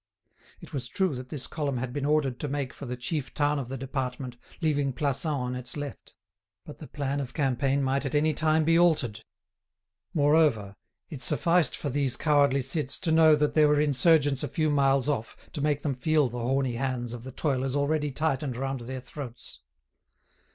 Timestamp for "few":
14.47-14.71